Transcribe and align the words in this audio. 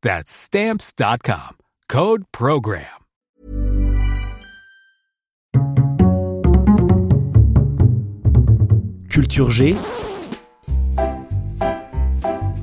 That's 0.00 0.30
stamps.com. 0.30 1.56
Code 1.88 2.22
program. 2.30 2.84
Culture 9.10 9.50
G. 9.50 9.74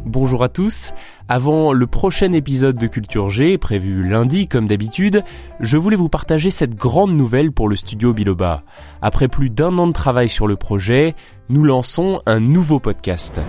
Bonjour 0.05 0.43
à 0.43 0.47
tous. 0.47 0.93
Avant 1.27 1.73
le 1.73 1.87
prochain 1.87 2.31
épisode 2.31 2.77
de 2.77 2.87
Culture 2.87 3.29
G, 3.29 3.57
prévu 3.57 4.07
lundi 4.07 4.47
comme 4.47 4.65
d'habitude, 4.65 5.21
je 5.59 5.75
voulais 5.75 5.97
vous 5.97 6.07
partager 6.07 6.51
cette 6.51 6.75
grande 6.75 7.17
nouvelle 7.17 7.51
pour 7.51 7.67
le 7.67 7.75
studio 7.75 8.13
Biloba. 8.13 8.63
Après 9.01 9.27
plus 9.27 9.49
d'un 9.49 9.77
an 9.77 9.87
de 9.87 9.91
travail 9.91 10.29
sur 10.29 10.47
le 10.47 10.55
projet, 10.55 11.15
nous 11.49 11.65
lançons 11.65 12.21
un 12.25 12.39
nouveau 12.39 12.79
podcast. 12.79 13.41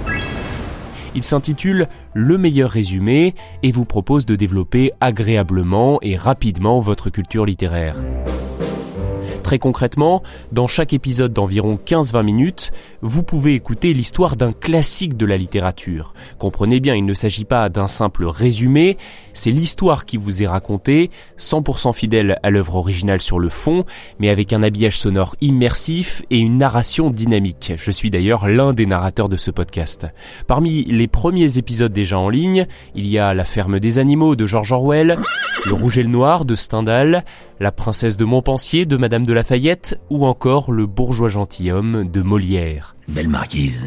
Il 1.17 1.25
s'intitule 1.25 1.89
Le 2.12 2.36
meilleur 2.36 2.70
résumé 2.70 3.34
et 3.62 3.72
vous 3.72 3.86
propose 3.86 4.27
de 4.27 4.36
développer 4.36 4.92
agréablement 5.00 5.98
et 6.03 6.14
rapidement 6.14 6.78
votre 6.81 7.08
culture 7.08 7.47
littéraire. 7.47 7.97
Très 9.47 9.61
concrètement, 9.61 10.25
dans 10.50 10.66
chaque 10.66 10.92
épisode 10.92 11.33
d'environ 11.33 11.78
15-20 11.86 12.25
minutes, 12.25 12.72
vous 13.00 13.22
pouvez 13.22 13.55
écouter 13.55 13.94
l'histoire 13.94 14.34
d'un 14.34 14.50
classique 14.50 15.16
de 15.16 15.25
la 15.25 15.36
littérature. 15.36 16.14
Comprenez 16.36 16.80
bien, 16.80 16.97
il 16.97 17.05
ne 17.05 17.14
s'agit 17.14 17.44
pas 17.44 17.69
d'un 17.69 17.86
simple 17.86 18.24
résumé, 18.24 18.97
c'est 19.34 19.52
l'histoire 19.52 20.05
qui 20.05 20.17
vous 20.17 20.42
est 20.42 20.48
racontée, 20.48 21.12
100% 21.39 21.94
fidèle 21.94 22.41
à 22.42 22.50
l'œuvre 22.50 22.74
originale 22.74 23.20
sur 23.20 23.39
le 23.39 23.48
fond, 23.48 23.84
mais 24.19 24.30
avec 24.30 24.52
un 24.52 24.64
habillage 24.64 24.98
sonore 24.98 25.36
immersif 25.41 26.22
et 26.30 26.41
une 26.41 26.58
narration 26.58 27.11
dynamique. 27.11 27.72
Je 27.77 27.92
suis 27.92 28.11
d'ailleurs 28.11 28.48
l'un 28.48 28.72
des 28.72 28.86
narrateurs 28.86 29.28
de 29.28 29.36
ce 29.36 29.52
podcast. 29.52 30.08
Parmi 30.48 30.83
les 30.86 31.06
premiers 31.06 31.56
épisodes 31.56 31.92
déjà 31.92 32.19
en 32.19 32.30
ligne, 32.30 32.67
il 32.97 33.06
y 33.06 33.17
a 33.17 33.33
La 33.33 33.44
ferme 33.44 33.78
des 33.78 34.00
animaux 34.00 34.34
de 34.34 34.44
George 34.44 34.72
Orwell, 34.72 35.19
Le 35.64 35.72
rouge 35.72 35.98
et 35.98 36.02
le 36.02 36.08
noir 36.08 36.44
de 36.44 36.56
Stendhal, 36.56 37.24
La 37.61 37.70
princesse 37.70 38.17
de 38.17 38.24
Montpensier 38.24 38.86
de 38.86 38.97
Madame 38.97 39.24
de 39.24 39.36
Lafayette 39.37 40.01
ou 40.09 40.25
encore 40.25 40.73
Le 40.73 40.87
bourgeois 40.87 41.29
gentilhomme 41.29 42.09
de 42.11 42.23
Molière. 42.23 42.97
Belle 43.06 43.29
marquise, 43.29 43.87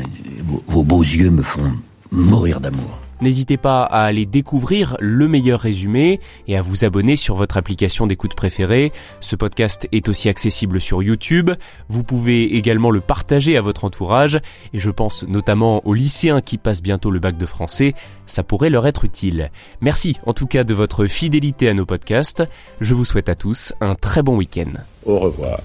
vos, 0.68 0.84
beaux 0.84 1.02
yeux 1.02 1.32
me 1.32 1.42
font 1.42 1.74
mourir 2.12 2.60
d'amour. 2.60 3.00
N'hésitez 3.22 3.58
pas 3.58 3.84
à 3.84 4.04
aller 4.04 4.26
découvrir 4.26 4.96
le 5.00 5.28
meilleur 5.28 5.60
résumé 5.60 6.20
et 6.48 6.58
à 6.58 6.62
vous 6.62 6.86
abonner 6.86 7.16
sur 7.16 7.36
votre 7.36 7.58
application 7.58 8.08
d'écoute 8.08 8.34
préférée. 8.34 8.92
Ce 9.20 9.36
podcast 9.36 9.88
est 9.92 10.08
aussi 10.08 10.30
accessible 10.30 10.80
sur 10.80 11.04
YouTube. 11.04 11.52
Vous 11.90 12.04
pouvez 12.04 12.56
également 12.56 12.92
le 12.92 13.02
partager 13.02 13.58
à 13.58 13.62
votre 13.62 13.86
entourage 13.86 14.40
et 14.74 14.80
je 14.80 14.90
pense 14.90 15.24
notamment 15.24 15.86
aux 15.86 15.94
lycéens 15.94 16.42
qui 16.42 16.58
passent 16.58 16.82
bientôt 16.82 17.12
le 17.12 17.20
bac 17.20 17.38
de 17.38 17.46
français. 17.46 17.94
Ça 18.26 18.44
pourrait 18.44 18.70
leur 18.70 18.88
être 18.88 19.06
utile. 19.06 19.52
Merci 19.82 20.18
en 20.26 20.34
tout 20.34 20.48
cas 20.48 20.64
de 20.64 20.74
votre 20.74 21.06
fidélité 21.06 21.68
à 21.70 21.74
nos 21.74 21.86
podcasts. 21.86 22.44
Je 22.80 22.94
vous 22.94 23.06
souhaite 23.06 23.30
à 23.30 23.36
tous 23.36 23.74
un 23.82 23.96
très 23.96 24.22
bon 24.22 24.38
week-end. 24.38 24.72
Au 25.06 25.20
revoir. 25.20 25.62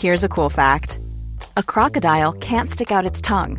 Here's 0.00 0.22
a 0.22 0.28
cool 0.28 0.50
fact. 0.50 0.98
A 1.56 1.62
crocodile 1.62 2.32
can't 2.32 2.68
stick 2.68 2.90
out 2.90 3.06
its 3.06 3.22
tongue. 3.22 3.58